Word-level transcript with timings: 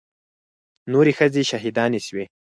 نورې 0.91 1.11
ښځې 1.17 1.43
شهيدانې 1.49 1.99
سوې. 2.07 2.25